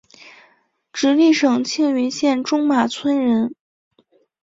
[0.91, 3.53] 直隶省庆云县中马村人。